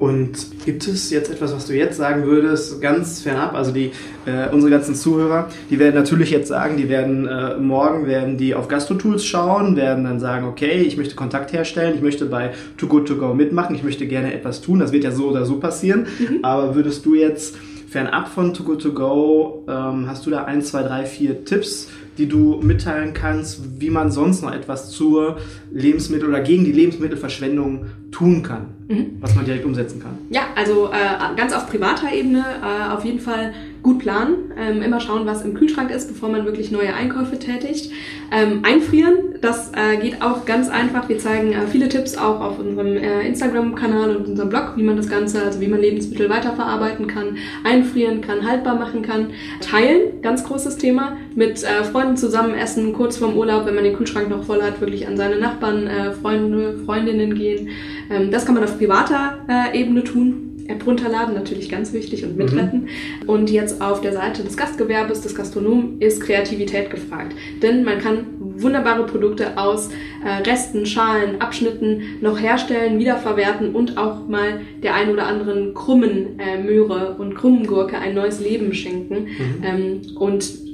[0.01, 3.53] Und gibt es jetzt etwas, was du jetzt sagen würdest, ganz fernab?
[3.53, 3.91] Also die
[4.25, 8.55] äh, unsere ganzen Zuhörer, die werden natürlich jetzt sagen, die werden äh, morgen werden die
[8.55, 12.87] auf Gastro-Tools schauen, werden dann sagen, okay, ich möchte Kontakt herstellen, ich möchte bei Too
[12.87, 14.79] Good To Go mitmachen, ich möchte gerne etwas tun.
[14.79, 16.07] Das wird ja so oder so passieren.
[16.17, 16.39] Mhm.
[16.41, 20.63] Aber würdest du jetzt fernab von Too Good To Go, ähm, hast du da ein,
[20.63, 21.89] zwei, drei, vier Tipps?
[22.17, 25.37] Die du mitteilen kannst, wie man sonst noch etwas zur
[25.71, 29.17] Lebensmittel- oder gegen die Lebensmittelverschwendung tun kann, mhm.
[29.19, 30.17] was man direkt umsetzen kann.
[30.29, 34.99] Ja, also äh, ganz auf privater Ebene äh, auf jeden Fall gut planen, ähm, immer
[34.99, 37.91] schauen, was im Kühlschrank ist, bevor man wirklich neue Einkäufe tätigt.
[38.31, 41.09] Ähm, einfrieren, das äh, geht auch ganz einfach.
[41.09, 44.97] Wir zeigen äh, viele Tipps auch auf unserem äh, Instagram-Kanal und unserem Blog, wie man
[44.97, 49.27] das Ganze, also wie man Lebensmittel weiterverarbeiten kann, einfrieren kann, haltbar machen kann.
[49.61, 51.17] Teilen, ganz großes Thema.
[51.35, 54.79] Mit äh, Freunden zusammen essen, kurz vorm Urlaub, wenn man den Kühlschrank noch voll hat,
[54.79, 57.69] wirklich an seine Nachbarn, äh, Freunde, Freundinnen gehen.
[58.11, 60.50] Ähm, das kann man auf privater äh, Ebene tun.
[60.67, 62.87] App runterladen, natürlich ganz wichtig und mitretten.
[63.23, 63.29] Mhm.
[63.29, 67.35] Und jetzt auf der Seite des Gastgewerbes, des Gastronomen, ist Kreativität gefragt.
[67.61, 69.89] Denn man kann wunderbare Produkte aus
[70.23, 76.39] äh, Resten, Schalen, Abschnitten noch herstellen, wiederverwerten und auch mal der ein oder anderen krummen
[76.39, 79.23] äh, Möhre und krummen Gurke ein neues Leben schenken.
[79.23, 79.63] Mhm.
[79.63, 80.71] Ähm, und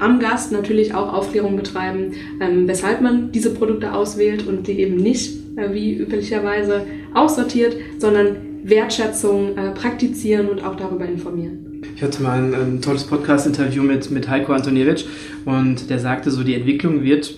[0.00, 4.96] am Gast natürlich auch Aufklärung betreiben, ähm, weshalb man diese Produkte auswählt und die eben
[4.96, 11.82] nicht äh, wie üblicherweise aussortiert, sondern Wertschätzung äh, praktizieren und auch darüber informieren.
[11.94, 15.04] Ich hatte mal ein, ein tolles Podcast-Interview mit, mit Heiko Antoniewicz
[15.44, 17.36] und der sagte so, die Entwicklung wird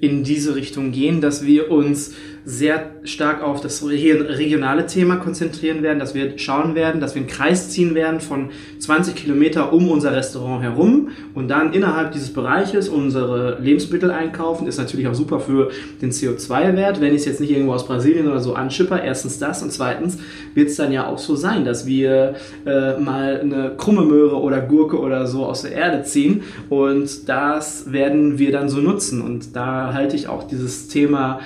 [0.00, 5.98] in diese Richtung gehen, dass wir uns sehr stark auf das regionale Thema konzentrieren werden,
[5.98, 10.12] dass wir schauen werden, dass wir einen Kreis ziehen werden von 20 Kilometer um unser
[10.12, 14.66] Restaurant herum und dann innerhalb dieses Bereiches unsere Lebensmittel einkaufen.
[14.66, 15.70] Ist natürlich auch super für
[16.02, 19.02] den CO2-Wert, wenn ich es jetzt nicht irgendwo aus Brasilien oder so anschipper.
[19.02, 20.18] Erstens das und zweitens
[20.54, 22.34] wird es dann ja auch so sein, dass wir
[22.66, 27.90] äh, mal eine krumme Möhre oder Gurke oder so aus der Erde ziehen und das
[27.90, 31.40] werden wir dann so nutzen und da halte ich auch dieses Thema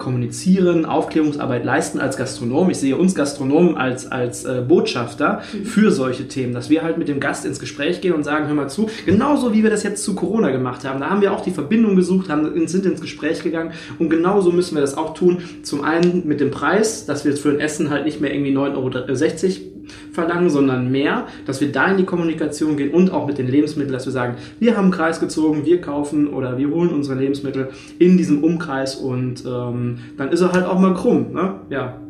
[0.00, 2.70] kommunizieren, Aufklärungsarbeit leisten als Gastronom.
[2.70, 5.64] Ich sehe uns Gastronomen als, als äh, Botschafter mhm.
[5.64, 8.54] für solche Themen, dass wir halt mit dem Gast ins Gespräch gehen und sagen, hör
[8.54, 10.98] mal zu, genauso wie wir das jetzt zu Corona gemacht haben.
[10.98, 14.74] Da haben wir auch die Verbindung gesucht, haben, sind ins Gespräch gegangen und genauso müssen
[14.74, 15.38] wir das auch tun.
[15.62, 19.46] Zum einen mit dem Preis, dass wir für ein Essen halt nicht mehr irgendwie 9,60
[19.46, 19.69] Euro
[20.12, 23.92] verlangen, sondern mehr, dass wir da in die Kommunikation gehen und auch mit den Lebensmitteln,
[23.92, 27.68] dass wir sagen, wir haben einen Kreis gezogen, wir kaufen oder wir holen unsere Lebensmittel
[27.98, 31.32] in diesem Umkreis und ähm, dann ist er halt auch mal krumm.
[31.32, 31.60] Ne?
[31.70, 32.00] Ja.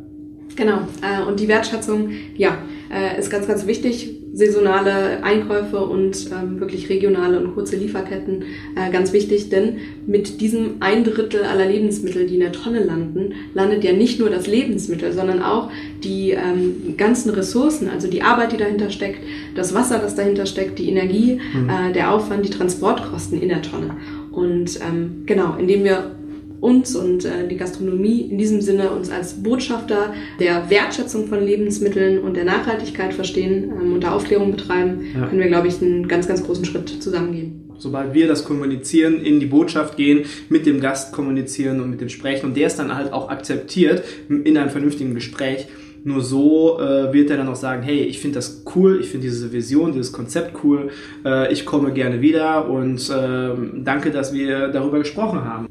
[0.57, 0.79] Genau.
[1.03, 2.59] Äh, und die Wertschätzung, ja,
[2.93, 4.20] äh, ist ganz, ganz wichtig.
[4.33, 8.45] Saisonale Einkäufe und ähm, wirklich regionale und kurze Lieferketten
[8.77, 13.35] äh, ganz wichtig, denn mit diesem ein Drittel aller Lebensmittel, die in der Tonne landen,
[13.55, 15.71] landet ja nicht nur das Lebensmittel, sondern auch
[16.05, 19.21] die ähm, ganzen Ressourcen, also die Arbeit, die dahinter steckt,
[19.55, 21.69] das Wasser, das dahinter steckt, die Energie, mhm.
[21.69, 23.97] äh, der Aufwand, die Transportkosten in der Tonne.
[24.31, 26.13] Und ähm, genau, indem wir
[26.61, 32.19] uns und äh, die Gastronomie in diesem Sinne uns als Botschafter der Wertschätzung von Lebensmitteln
[32.19, 35.27] und der Nachhaltigkeit verstehen ähm, und der Aufklärung betreiben, ja.
[35.27, 37.71] können wir, glaube ich, einen ganz, ganz großen Schritt zusammengehen.
[37.79, 42.11] Sobald wir das kommunizieren, in die Botschaft gehen, mit dem Gast kommunizieren und mit dem
[42.11, 45.67] sprechen und der ist dann halt auch akzeptiert in einem vernünftigen Gespräch,
[46.05, 49.27] nur so äh, wird er dann auch sagen, hey, ich finde das cool, ich finde
[49.27, 50.91] diese Vision, dieses Konzept cool,
[51.25, 53.51] äh, ich komme gerne wieder und äh,
[53.83, 55.67] danke, dass wir darüber gesprochen haben.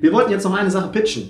[0.00, 1.28] Wir wollten jetzt noch eine Sache pitchen.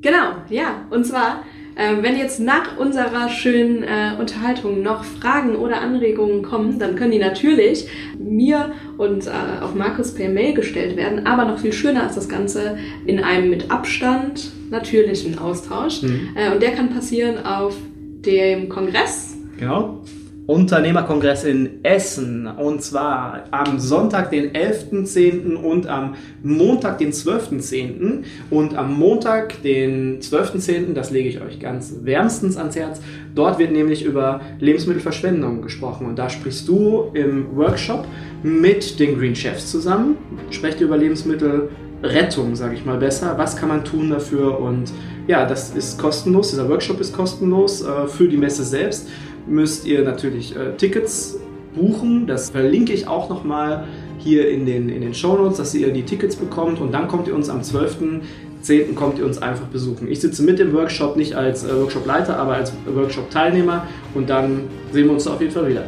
[0.00, 0.86] Genau, ja.
[0.90, 6.78] Und zwar, äh, wenn jetzt nach unserer schönen äh, Unterhaltung noch Fragen oder Anregungen kommen,
[6.78, 9.30] dann können die natürlich mir und äh,
[9.62, 11.26] auch Markus per Mail gestellt werden.
[11.26, 16.02] Aber noch viel schöner ist das Ganze in einem mit Abstand natürlichen Austausch.
[16.02, 16.30] Mhm.
[16.34, 17.76] Äh, und der kann passieren auf
[18.24, 19.36] dem Kongress.
[19.58, 20.02] Genau
[20.50, 22.48] Unternehmerkongress in Essen.
[22.48, 25.54] Und zwar am Sonntag, den 11.10.
[25.54, 28.24] und am Montag, den 12.10.
[28.50, 33.00] Und am Montag, den 12.10., das lege ich euch ganz wärmstens ans Herz,
[33.32, 36.08] dort wird nämlich über Lebensmittelverschwendung gesprochen.
[36.08, 38.08] Und da sprichst du im Workshop
[38.42, 40.16] mit den Green Chefs zusammen,
[40.50, 43.38] sprecht über Lebensmittelrettung, sage ich mal besser.
[43.38, 44.58] Was kann man tun dafür?
[44.58, 44.90] Und
[45.28, 46.50] ja, das ist kostenlos.
[46.50, 49.06] Dieser Workshop ist kostenlos äh, für die Messe selbst
[49.50, 51.38] müsst ihr natürlich äh, Tickets
[51.74, 52.26] buchen.
[52.26, 53.84] Das verlinke ich auch nochmal
[54.18, 57.34] hier in den, in den Shownotes, dass ihr die Tickets bekommt und dann kommt ihr
[57.34, 58.94] uns am 12.10.
[58.94, 60.10] kommt ihr uns einfach besuchen.
[60.10, 65.06] Ich sitze mit im Workshop, nicht als äh, Workshop-Leiter, aber als Workshop-Teilnehmer und dann sehen
[65.06, 65.84] wir uns auf jeden Fall wieder.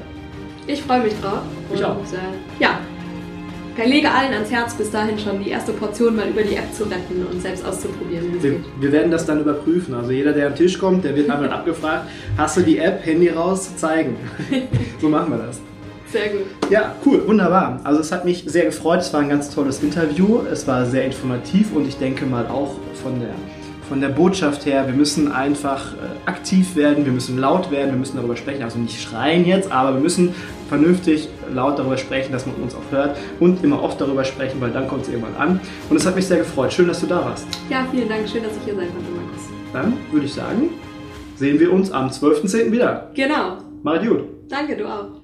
[0.66, 1.40] Ich freue mich drauf.
[1.74, 1.96] Ich auch.
[1.96, 2.78] Äh, ja,
[3.76, 6.72] ich lege allen ans Herz, bis dahin schon die erste Portion mal über die App
[6.74, 9.94] zu retten und selbst auszuprobieren, Wir, wir werden das dann überprüfen.
[9.94, 13.28] Also jeder, der am Tisch kommt, der wird einmal abgefragt, hast du die App, Handy
[13.30, 14.16] raus, zeigen.
[15.00, 15.60] so machen wir das.
[16.12, 16.42] Sehr gut.
[16.68, 17.80] Ja, cool, wunderbar.
[17.84, 19.00] Also es hat mich sehr gefreut.
[19.00, 20.40] Es war ein ganz tolles Interview.
[20.50, 23.34] Es war sehr informativ und ich denke mal auch von der,
[23.88, 27.98] von der Botschaft her, wir müssen einfach äh, aktiv werden, wir müssen laut werden, wir
[27.98, 28.62] müssen darüber sprechen.
[28.62, 30.34] Also nicht schreien jetzt, aber wir müssen
[30.68, 34.70] vernünftig laut darüber sprechen, dass man uns auch hört und immer oft darüber sprechen, weil
[34.70, 35.60] dann kommt es irgendwann an.
[35.90, 36.72] Und es hat mich sehr gefreut.
[36.72, 37.46] Schön, dass du da warst.
[37.68, 38.28] Ja, vielen Dank.
[38.28, 39.42] Schön, dass ich hier sein konnte, Markus.
[39.72, 40.70] Dann würde ich sagen,
[41.36, 42.72] sehen wir uns am 12.10.
[42.72, 43.10] wieder.
[43.14, 43.58] Genau.
[43.82, 44.24] Macht gut.
[44.48, 45.20] Danke, du auch.